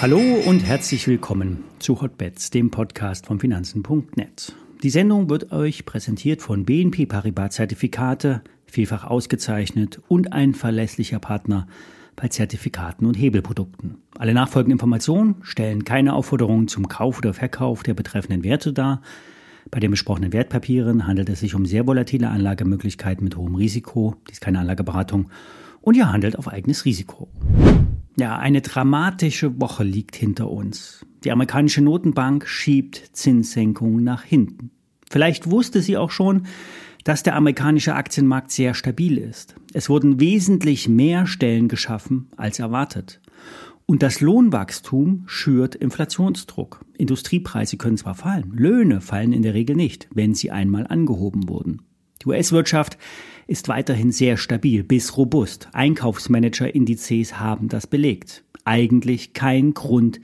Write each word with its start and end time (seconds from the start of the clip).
Hallo 0.00 0.20
und 0.46 0.60
herzlich 0.60 1.08
willkommen 1.08 1.64
zu 1.80 2.00
Hotbets, 2.00 2.50
dem 2.50 2.70
Podcast 2.70 3.26
von 3.26 3.40
Finanzen.net. 3.40 4.54
Die 4.84 4.90
Sendung 4.90 5.28
wird 5.28 5.50
euch 5.50 5.84
präsentiert 5.84 6.40
von 6.40 6.64
BNP 6.64 7.06
Paribas 7.06 7.56
Zertifikate, 7.56 8.42
vielfach 8.66 9.04
ausgezeichnet 9.04 10.00
und 10.06 10.32
ein 10.32 10.54
verlässlicher 10.54 11.18
Partner 11.18 11.66
bei 12.14 12.28
Zertifikaten 12.28 13.06
und 13.06 13.14
Hebelprodukten. 13.14 13.98
Alle 14.16 14.34
nachfolgenden 14.34 14.76
Informationen 14.76 15.34
stellen 15.42 15.82
keine 15.82 16.14
Aufforderungen 16.14 16.68
zum 16.68 16.86
Kauf 16.86 17.18
oder 17.18 17.34
Verkauf 17.34 17.82
der 17.82 17.94
betreffenden 17.94 18.44
Werte 18.44 18.72
dar. 18.72 19.02
Bei 19.70 19.80
den 19.80 19.90
besprochenen 19.90 20.32
Wertpapieren 20.32 21.06
handelt 21.06 21.28
es 21.28 21.40
sich 21.40 21.54
um 21.54 21.66
sehr 21.66 21.86
volatile 21.86 22.30
Anlagemöglichkeiten 22.30 23.24
mit 23.24 23.36
hohem 23.36 23.54
Risiko. 23.54 24.16
Dies 24.28 24.34
ist 24.34 24.40
keine 24.40 24.60
Anlageberatung 24.60 25.30
und 25.80 25.96
ihr 25.96 26.10
handelt 26.10 26.38
auf 26.38 26.48
eigenes 26.48 26.84
Risiko. 26.84 27.28
Ja, 28.18 28.38
eine 28.38 28.62
dramatische 28.62 29.60
Woche 29.60 29.84
liegt 29.84 30.16
hinter 30.16 30.50
uns. 30.50 31.04
Die 31.24 31.32
amerikanische 31.32 31.82
Notenbank 31.82 32.48
schiebt 32.48 33.10
Zinssenkungen 33.12 34.02
nach 34.02 34.22
hinten. 34.22 34.70
Vielleicht 35.10 35.50
wusste 35.50 35.82
sie 35.82 35.96
auch 35.96 36.10
schon, 36.10 36.46
dass 37.04 37.22
der 37.22 37.36
amerikanische 37.36 37.94
Aktienmarkt 37.94 38.50
sehr 38.50 38.74
stabil 38.74 39.18
ist. 39.18 39.54
Es 39.72 39.88
wurden 39.88 40.20
wesentlich 40.20 40.88
mehr 40.88 41.26
Stellen 41.26 41.68
geschaffen 41.68 42.28
als 42.36 42.58
erwartet. 42.58 43.20
Und 43.90 44.02
das 44.02 44.20
Lohnwachstum 44.20 45.22
schürt 45.24 45.74
Inflationsdruck. 45.74 46.84
Industriepreise 46.98 47.78
können 47.78 47.96
zwar 47.96 48.14
fallen, 48.14 48.52
Löhne 48.54 49.00
fallen 49.00 49.32
in 49.32 49.40
der 49.40 49.54
Regel 49.54 49.76
nicht, 49.76 50.08
wenn 50.12 50.34
sie 50.34 50.50
einmal 50.50 50.86
angehoben 50.86 51.48
wurden. 51.48 51.80
Die 52.20 52.26
US-Wirtschaft 52.26 52.98
ist 53.46 53.66
weiterhin 53.68 54.12
sehr 54.12 54.36
stabil 54.36 54.84
bis 54.84 55.16
robust. 55.16 55.70
Einkaufsmanager-Indizes 55.72 57.40
haben 57.40 57.68
das 57.68 57.86
belegt. 57.86 58.44
Eigentlich 58.66 59.32
kein 59.32 59.72
Grund, 59.72 60.20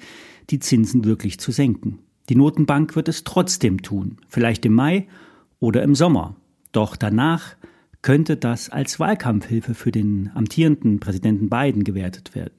die 0.50 0.58
Zinsen 0.58 1.06
wirklich 1.06 1.40
zu 1.40 1.50
senken. 1.50 2.00
Die 2.28 2.36
Notenbank 2.36 2.94
wird 2.96 3.08
es 3.08 3.24
trotzdem 3.24 3.80
tun, 3.80 4.18
vielleicht 4.28 4.66
im 4.66 4.74
Mai 4.74 5.08
oder 5.58 5.82
im 5.82 5.94
Sommer. 5.94 6.36
Doch 6.72 6.96
danach 6.96 7.56
könnte 8.02 8.36
das 8.36 8.68
als 8.68 9.00
Wahlkampfhilfe 9.00 9.72
für 9.72 9.90
den 9.90 10.30
amtierenden 10.34 11.00
Präsidenten 11.00 11.48
Biden 11.48 11.82
gewertet 11.82 12.34
werden. 12.34 12.52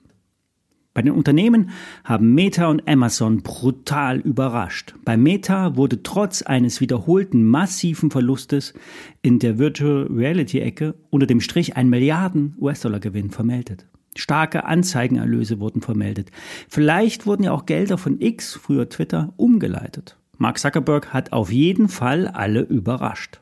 Bei 0.95 1.01
den 1.01 1.11
Unternehmen 1.11 1.71
haben 2.05 2.33
Meta 2.35 2.67
und 2.67 2.87
Amazon 2.87 3.43
brutal 3.43 4.19
überrascht. 4.19 4.95
Bei 5.03 5.17
Meta 5.17 5.75
wurde 5.75 6.03
trotz 6.03 6.41
eines 6.41 6.79
wiederholten 6.79 7.43
massiven 7.43 8.11
Verlustes 8.11 8.73
in 9.21 9.39
der 9.39 9.59
Virtual 9.59 10.07
Reality 10.09 10.61
Ecke 10.61 10.95
unter 11.09 11.27
dem 11.27 11.41
Strich 11.41 11.75
ein 11.75 11.89
Milliarden 11.89 12.55
US-Dollar 12.61 13.01
Gewinn 13.01 13.29
vermeldet. 13.29 13.85
Starke 14.15 14.63
Anzeigenerlöse 14.63 15.59
wurden 15.59 15.81
vermeldet. 15.81 16.31
Vielleicht 16.69 17.25
wurden 17.25 17.43
ja 17.43 17.51
auch 17.51 17.65
Gelder 17.65 17.97
von 17.97 18.21
X, 18.21 18.53
früher 18.53 18.87
Twitter, 18.87 19.33
umgeleitet. 19.35 20.17
Mark 20.37 20.59
Zuckerberg 20.59 21.13
hat 21.13 21.33
auf 21.33 21.51
jeden 21.51 21.89
Fall 21.89 22.29
alle 22.29 22.61
überrascht. 22.61 23.41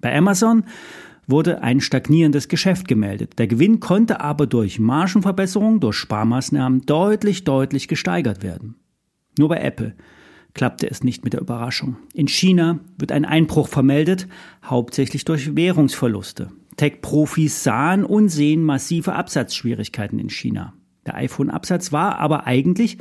Bei 0.00 0.16
Amazon 0.16 0.64
wurde 1.26 1.62
ein 1.62 1.80
stagnierendes 1.80 2.48
Geschäft 2.48 2.88
gemeldet. 2.88 3.38
Der 3.38 3.46
Gewinn 3.46 3.80
konnte 3.80 4.20
aber 4.20 4.46
durch 4.46 4.78
Margenverbesserung, 4.78 5.80
durch 5.80 5.96
Sparmaßnahmen 5.96 6.82
deutlich, 6.82 7.44
deutlich 7.44 7.88
gesteigert 7.88 8.42
werden. 8.42 8.76
Nur 9.38 9.48
bei 9.48 9.58
Apple 9.58 9.94
klappte 10.54 10.88
es 10.88 11.02
nicht 11.02 11.24
mit 11.24 11.32
der 11.32 11.40
Überraschung. 11.40 11.96
In 12.14 12.28
China 12.28 12.78
wird 12.96 13.12
ein 13.12 13.24
Einbruch 13.24 13.68
vermeldet, 13.68 14.28
hauptsächlich 14.64 15.24
durch 15.24 15.56
Währungsverluste. 15.56 16.50
Tech-Profis 16.76 17.62
sahen 17.62 18.04
und 18.04 18.28
sehen 18.28 18.62
massive 18.62 19.14
Absatzschwierigkeiten 19.14 20.18
in 20.18 20.30
China. 20.30 20.74
Der 21.06 21.16
iPhone-Absatz 21.16 21.92
war 21.92 22.18
aber 22.18 22.46
eigentlich 22.46 22.98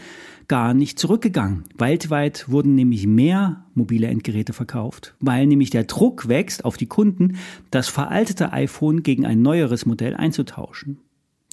gar 0.47 0.73
nicht 0.73 0.99
zurückgegangen. 0.99 1.63
Weltweit 1.77 2.49
wurden 2.49 2.75
nämlich 2.75 3.07
mehr 3.07 3.65
mobile 3.73 4.07
Endgeräte 4.07 4.53
verkauft, 4.53 5.15
weil 5.19 5.47
nämlich 5.47 5.69
der 5.69 5.85
Druck 5.85 6.27
wächst 6.27 6.65
auf 6.65 6.77
die 6.77 6.87
Kunden, 6.87 7.37
das 7.71 7.87
veraltete 7.87 8.51
iPhone 8.51 9.03
gegen 9.03 9.25
ein 9.25 9.41
neueres 9.41 9.85
Modell 9.85 10.15
einzutauschen. 10.15 10.99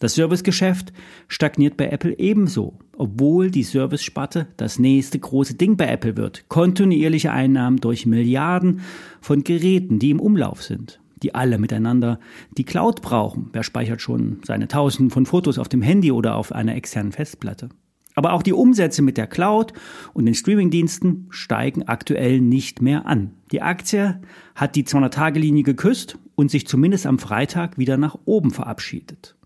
Das 0.01 0.15
Servicegeschäft 0.15 0.95
stagniert 1.29 1.77
bei 1.77 1.89
Apple 1.89 2.19
ebenso, 2.19 2.79
obwohl 2.97 3.51
die 3.51 3.65
Service-Sparte 3.65 4.47
das 4.57 4.79
nächste 4.79 5.19
große 5.19 5.55
Ding 5.55 5.77
bei 5.77 5.87
Apple 5.89 6.17
wird. 6.17 6.49
Kontinuierliche 6.49 7.33
Einnahmen 7.33 7.77
durch 7.77 8.07
Milliarden 8.07 8.81
von 9.21 9.45
Geräten, 9.45 9.99
die 9.99 10.11
im 10.11 10.21
Umlauf 10.21 10.63
sind 10.63 11.01
die 11.23 11.35
alle 11.35 11.59
miteinander 11.59 12.21
die 12.57 12.65
Cloud 12.65 13.03
brauchen. 13.03 13.51
Wer 13.53 13.63
speichert 13.63 14.01
schon 14.01 14.41
seine 14.45 14.69
Tausenden 14.69 15.11
von 15.11 15.27
Fotos 15.27 15.59
auf 15.59 15.69
dem 15.69 15.83
Handy 15.83 16.13
oder 16.13 16.37
auf 16.37 16.53
einer 16.53 16.75
externen 16.75 17.13
Festplatte? 17.13 17.69
Aber 18.15 18.33
auch 18.33 18.43
die 18.43 18.53
Umsätze 18.53 19.03
mit 19.03 19.17
der 19.17 19.27
Cloud 19.27 19.73
und 20.13 20.27
den 20.27 20.35
Streamingdiensten 20.35 21.27
steigen 21.31 21.85
aktuell 21.85 22.41
nicht 22.41 22.83
mehr 22.83 23.07
an. 23.07 23.33
Die 23.53 23.63
Aktie 23.63 24.21
hat 24.55 24.77
die 24.77 24.85
200-Tage-Linie 24.85 25.63
geküsst 25.63 26.19
und 26.35 26.51
sich 26.51 26.67
zumindest 26.67 27.07
am 27.07 27.19
Freitag 27.19 27.79
wieder 27.79 27.97
nach 27.97 28.19
oben 28.25 28.51
verabschiedet. 28.51 29.37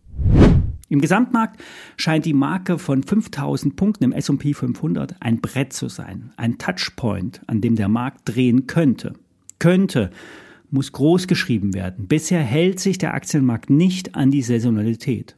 Im 0.88 1.00
Gesamtmarkt 1.00 1.60
scheint 1.96 2.24
die 2.24 2.34
Marke 2.34 2.78
von 2.78 3.02
5000 3.02 3.74
Punkten 3.74 4.04
im 4.04 4.12
S&P 4.12 4.54
500 4.54 5.16
ein 5.20 5.40
Brett 5.40 5.72
zu 5.72 5.88
sein, 5.88 6.32
ein 6.36 6.58
Touchpoint, 6.58 7.42
an 7.46 7.60
dem 7.60 7.76
der 7.76 7.88
Markt 7.88 8.20
drehen 8.24 8.66
könnte. 8.66 9.14
Könnte 9.58 10.10
muss 10.74 10.92
groß 10.92 11.26
geschrieben 11.26 11.72
werden. 11.72 12.06
Bisher 12.06 12.40
hält 12.40 12.80
sich 12.80 12.98
der 12.98 13.14
Aktienmarkt 13.14 13.70
nicht 13.70 14.14
an 14.14 14.30
die 14.30 14.42
Saisonalität. 14.42 15.36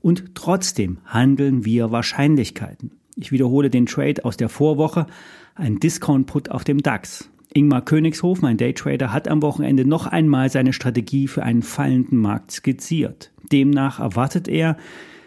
Und 0.00 0.34
trotzdem 0.34 0.98
handeln 1.04 1.64
wir 1.64 1.92
Wahrscheinlichkeiten. 1.92 2.90
Ich 3.16 3.32
wiederhole 3.32 3.70
den 3.70 3.86
Trade 3.86 4.24
aus 4.24 4.36
der 4.36 4.48
Vorwoche, 4.48 5.06
ein 5.54 5.78
Discount-Put 5.78 6.50
auf 6.50 6.64
dem 6.64 6.82
DAX. 6.82 7.30
Ingmar 7.54 7.82
Königshof, 7.84 8.42
mein 8.42 8.58
Daytrader, 8.58 9.12
hat 9.12 9.28
am 9.28 9.40
Wochenende 9.40 9.86
noch 9.86 10.06
einmal 10.06 10.50
seine 10.50 10.72
Strategie 10.72 11.28
für 11.28 11.42
einen 11.42 11.62
fallenden 11.62 12.18
Markt 12.18 12.50
skizziert. 12.50 13.32
Demnach 13.50 14.00
erwartet 14.00 14.48
er, 14.48 14.76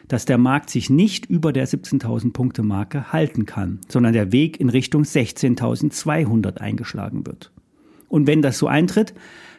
dass 0.07 0.25
der 0.25 0.37
Markt 0.37 0.69
sich 0.69 0.89
nicht 0.89 1.25
über 1.27 1.53
der 1.53 1.67
17.000 1.67 2.33
Punkte 2.33 2.63
Marke 2.63 3.11
halten 3.11 3.45
kann, 3.45 3.79
sondern 3.87 4.13
der 4.13 4.31
Weg 4.31 4.59
in 4.59 4.69
Richtung 4.69 5.03
16.200 5.03 6.57
eingeschlagen 6.57 7.25
wird. 7.25 7.51
Und 8.09 8.27
wenn 8.27 8.41
das 8.41 8.57
so 8.57 8.67
eintritt, 8.67 9.13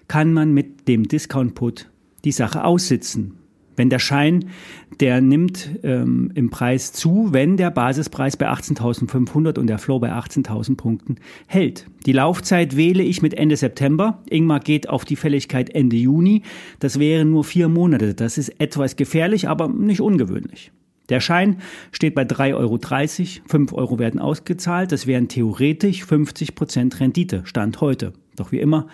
kann 0.09 0.33
man 0.33 0.53
mit 0.53 0.89
dem 0.89 1.09
Discount 1.09 1.55
Put 1.55 1.89
die 2.25 2.33
Sache 2.33 2.65
aussitzen. 2.65 3.37
Wenn 3.77 3.89
der 3.89 3.99
Schein, 3.99 4.51
der 4.99 5.23
nimmt 5.23 5.71
ähm, 5.85 6.31
im 6.35 6.51
Preis 6.51 6.93
zu, 6.93 7.29
wenn 7.31 7.57
der 7.57 7.71
Basispreis 7.71 8.37
bei 8.37 8.51
18.500 8.51 9.59
und 9.59 9.69
der 9.69 9.79
Flow 9.79 9.99
bei 9.99 10.13
18.000 10.13 10.77
Punkten 10.77 11.17
hält. 11.47 11.87
Die 12.05 12.13
Laufzeit 12.13 12.77
wähle 12.77 13.03
ich 13.03 13.23
mit 13.23 13.33
Ende 13.33 13.57
September. 13.57 14.23
Ingmar 14.29 14.61
geht 14.61 14.91
auf 14.91 15.07
die 15.07 15.17
Fälligkeit 15.17 15.71
Ende 15.71 15.97
Juni. 15.97 16.43
Das 16.81 16.99
wären 16.99 17.31
nur 17.31 17.45
vier 17.45 17.71
Monate. 17.71 18.13
Das 18.13 18.37
ist 18.37 18.61
etwas 18.61 18.97
gefährlich, 18.97 19.49
aber 19.49 19.69
nicht 19.69 20.03
ungewöhnlich. 20.03 20.73
Der 21.09 21.21
Schein 21.21 21.57
steht 21.91 22.15
bei 22.15 22.23
3,30 22.23 22.55
Euro, 22.55 22.79
5 23.49 23.73
Euro 23.73 23.99
werden 23.99 24.21
ausgezahlt, 24.21 24.93
das 24.93 25.07
wären 25.07 25.29
theoretisch 25.29 26.05
50 26.05 26.55
Prozent 26.55 27.01
Rendite, 27.01 27.43
Stand 27.45 27.81
heute. 27.81 28.13
Doch 28.41 28.53
wie 28.53 28.59
immer 28.61 28.87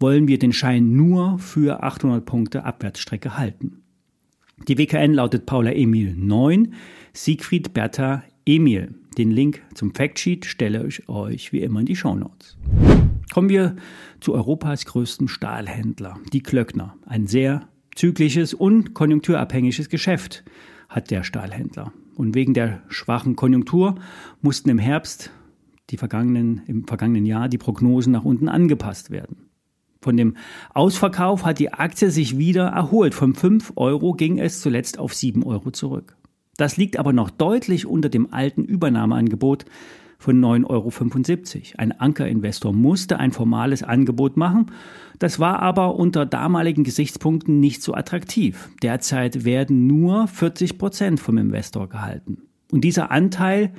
wollen 0.00 0.26
wir 0.26 0.38
den 0.38 0.54
Schein 0.54 0.96
nur 0.96 1.38
für 1.38 1.82
800 1.82 2.24
Punkte 2.24 2.64
Abwärtsstrecke 2.64 3.36
halten. 3.36 3.82
Die 4.68 4.78
WKN 4.78 5.12
lautet 5.12 5.44
Paula 5.44 5.70
Emil 5.70 6.14
9, 6.16 6.72
Siegfried 7.12 7.74
Bertha 7.74 8.24
Emil. 8.46 8.94
Den 9.18 9.30
Link 9.30 9.60
zum 9.74 9.94
Factsheet 9.94 10.46
stelle 10.46 10.86
ich 10.86 11.10
euch 11.10 11.52
wie 11.52 11.60
immer 11.60 11.80
in 11.80 11.86
die 11.86 11.94
Shownotes. 11.94 12.56
Kommen 13.34 13.50
wir 13.50 13.76
zu 14.20 14.32
Europas 14.32 14.86
größtem 14.86 15.28
Stahlhändler, 15.28 16.18
die 16.32 16.42
Klöckner. 16.42 16.96
Ein 17.04 17.26
sehr 17.26 17.68
zyklisches 17.94 18.54
und 18.54 18.94
konjunkturabhängiges 18.94 19.90
Geschäft 19.90 20.42
hat 20.88 21.10
der 21.10 21.22
Stahlhändler. 21.22 21.92
Und 22.14 22.34
wegen 22.34 22.54
der 22.54 22.82
schwachen 22.88 23.36
Konjunktur 23.36 23.96
mussten 24.40 24.70
im 24.70 24.78
Herbst 24.78 25.30
die 25.90 25.96
vergangenen, 25.96 26.62
im 26.66 26.86
vergangenen 26.86 27.26
Jahr 27.26 27.48
die 27.48 27.58
Prognosen 27.58 28.12
nach 28.12 28.24
unten 28.24 28.48
angepasst 28.48 29.10
werden. 29.10 29.46
Von 30.00 30.16
dem 30.16 30.36
Ausverkauf 30.72 31.44
hat 31.44 31.58
die 31.58 31.72
Aktie 31.72 32.10
sich 32.10 32.38
wieder 32.38 32.66
erholt. 32.68 33.14
Von 33.14 33.34
5 33.34 33.72
Euro 33.76 34.12
ging 34.12 34.38
es 34.38 34.60
zuletzt 34.60 34.98
auf 34.98 35.14
7 35.14 35.42
Euro 35.42 35.70
zurück. 35.70 36.16
Das 36.56 36.76
liegt 36.76 36.98
aber 36.98 37.12
noch 37.12 37.30
deutlich 37.30 37.86
unter 37.86 38.08
dem 38.08 38.32
alten 38.32 38.64
Übernahmeangebot 38.64 39.64
von 40.18 40.40
9,75 40.40 40.66
Euro. 40.68 41.78
Ein 41.78 41.92
Ankerinvestor 41.92 42.72
musste 42.72 43.18
ein 43.18 43.32
formales 43.32 43.82
Angebot 43.82 44.36
machen. 44.36 44.72
Das 45.18 45.38
war 45.38 45.60
aber 45.60 45.96
unter 45.96 46.24
damaligen 46.24 46.84
Gesichtspunkten 46.84 47.60
nicht 47.60 47.82
so 47.82 47.94
attraktiv. 47.94 48.70
Derzeit 48.82 49.44
werden 49.44 49.86
nur 49.86 50.28
40 50.28 50.78
Prozent 50.78 51.20
vom 51.20 51.38
Investor 51.38 51.88
gehalten. 51.88 52.42
Und 52.70 52.82
dieser 52.82 53.10
Anteil 53.10 53.72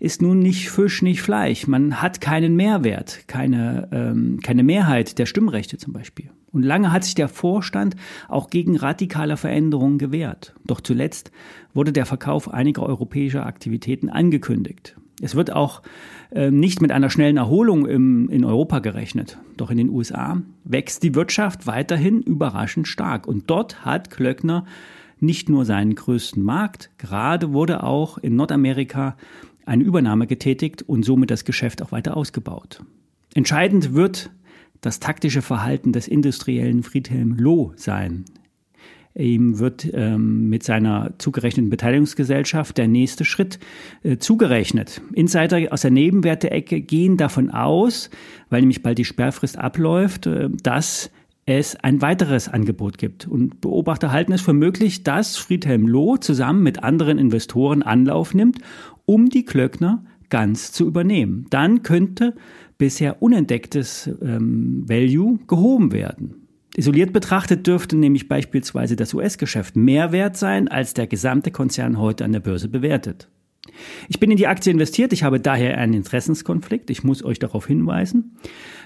ist 0.00 0.22
nun 0.22 0.38
nicht 0.38 0.70
Fisch, 0.70 1.02
nicht 1.02 1.22
Fleisch. 1.22 1.66
Man 1.66 2.00
hat 2.00 2.20
keinen 2.20 2.56
Mehrwert, 2.56 3.26
keine, 3.26 3.88
ähm, 3.92 4.40
keine 4.42 4.62
Mehrheit 4.62 5.18
der 5.18 5.26
Stimmrechte 5.26 5.76
zum 5.76 5.92
Beispiel. 5.92 6.30
Und 6.52 6.62
lange 6.62 6.92
hat 6.92 7.04
sich 7.04 7.14
der 7.14 7.28
Vorstand 7.28 7.96
auch 8.28 8.48
gegen 8.48 8.76
radikale 8.76 9.36
Veränderungen 9.36 9.98
gewehrt. 9.98 10.54
Doch 10.66 10.80
zuletzt 10.80 11.30
wurde 11.74 11.92
der 11.92 12.06
Verkauf 12.06 12.52
einiger 12.52 12.82
europäischer 12.84 13.44
Aktivitäten 13.44 14.08
angekündigt. 14.08 14.96
Es 15.20 15.34
wird 15.34 15.52
auch 15.52 15.82
äh, 16.30 16.50
nicht 16.50 16.80
mit 16.80 16.92
einer 16.92 17.10
schnellen 17.10 17.36
Erholung 17.36 17.86
im, 17.86 18.30
in 18.30 18.44
Europa 18.44 18.78
gerechnet. 18.78 19.38
Doch 19.56 19.70
in 19.70 19.78
den 19.78 19.90
USA 19.90 20.40
wächst 20.64 21.02
die 21.02 21.14
Wirtschaft 21.14 21.66
weiterhin 21.66 22.22
überraschend 22.22 22.86
stark. 22.86 23.26
Und 23.26 23.50
dort 23.50 23.84
hat 23.84 24.10
Klöckner 24.10 24.64
nicht 25.20 25.48
nur 25.48 25.64
seinen 25.64 25.94
größten 25.94 26.42
Markt, 26.42 26.90
gerade 26.96 27.52
wurde 27.52 27.82
auch 27.82 28.18
in 28.18 28.36
Nordamerika 28.36 29.16
eine 29.68 29.84
Übernahme 29.84 30.26
getätigt 30.26 30.82
und 30.82 31.04
somit 31.04 31.30
das 31.30 31.44
Geschäft 31.44 31.82
auch 31.82 31.92
weiter 31.92 32.16
ausgebaut. 32.16 32.82
Entscheidend 33.34 33.94
wird 33.94 34.30
das 34.80 35.00
taktische 35.00 35.42
Verhalten 35.42 35.92
des 35.92 36.08
industriellen 36.08 36.82
Friedhelm 36.82 37.34
Loh 37.38 37.72
sein. 37.76 38.24
Ihm 39.14 39.58
wird 39.58 39.88
ähm, 39.94 40.48
mit 40.48 40.62
seiner 40.62 41.12
zugerechneten 41.18 41.70
Beteiligungsgesellschaft 41.70 42.78
der 42.78 42.86
nächste 42.86 43.24
Schritt 43.24 43.58
äh, 44.04 44.18
zugerechnet. 44.18 45.00
Insider 45.12 45.72
aus 45.72 45.82
der 45.82 45.90
Nebenwerteecke 45.90 46.80
gehen 46.80 47.16
davon 47.16 47.50
aus, 47.50 48.10
weil 48.48 48.60
nämlich 48.60 48.82
bald 48.82 48.98
die 48.98 49.04
Sperrfrist 49.04 49.58
abläuft, 49.58 50.26
äh, 50.28 50.48
dass 50.62 51.10
es 51.46 51.74
ein 51.76 52.00
weiteres 52.02 52.48
Angebot 52.48 52.98
gibt. 52.98 53.26
Und 53.26 53.60
Beobachter 53.60 54.12
halten 54.12 54.32
es 54.32 54.42
für 54.42 54.52
möglich, 54.52 55.02
dass 55.02 55.36
Friedhelm 55.36 55.88
Loh 55.88 56.18
zusammen 56.18 56.62
mit 56.62 56.84
anderen 56.84 57.18
Investoren 57.18 57.82
Anlauf 57.82 58.34
nimmt, 58.34 58.58
um 59.08 59.30
die 59.30 59.44
Klöckner 59.44 60.04
ganz 60.28 60.70
zu 60.70 60.86
übernehmen. 60.86 61.46
Dann 61.48 61.82
könnte 61.82 62.34
bisher 62.76 63.22
unentdecktes 63.22 64.10
ähm, 64.20 64.84
Value 64.86 65.38
gehoben 65.48 65.92
werden. 65.92 66.46
Isoliert 66.76 67.14
betrachtet 67.14 67.66
dürfte 67.66 67.96
nämlich 67.96 68.28
beispielsweise 68.28 68.96
das 68.96 69.14
US-Geschäft 69.14 69.76
mehr 69.76 70.12
wert 70.12 70.36
sein, 70.36 70.68
als 70.68 70.92
der 70.92 71.06
gesamte 71.06 71.50
Konzern 71.50 71.98
heute 71.98 72.26
an 72.26 72.32
der 72.32 72.40
Börse 72.40 72.68
bewertet. 72.68 73.30
Ich 74.08 74.20
bin 74.20 74.30
in 74.30 74.36
die 74.36 74.46
Aktie 74.46 74.72
investiert, 74.72 75.14
ich 75.14 75.22
habe 75.22 75.40
daher 75.40 75.78
einen 75.78 75.94
Interessenskonflikt, 75.94 76.90
ich 76.90 77.02
muss 77.02 77.24
euch 77.24 77.38
darauf 77.38 77.66
hinweisen. 77.66 78.36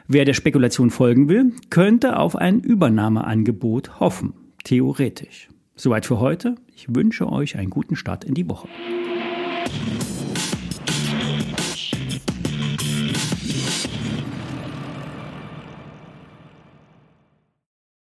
Wer 0.07 0.25
der 0.25 0.35
Spekulation 0.35 0.91
folgen 0.91 1.29
will, 1.29 1.53
könnte 1.69 2.17
auf 2.17 2.37
ein 2.37 2.61
Übernahmeangebot 2.61 3.99
hoffen, 3.99 4.35
theoretisch. 4.63 5.49
Soweit 5.75 6.07
für 6.07 6.21
heute. 6.21 6.55
Ich 6.75 6.95
wünsche 6.95 7.31
euch 7.31 7.57
einen 7.57 7.71
guten 7.71 7.97
Start 7.97 8.25
in 8.25 8.35
die 8.35 8.49
Woche. 8.49 8.69
Thank 9.65 10.17
you. 10.17 10.22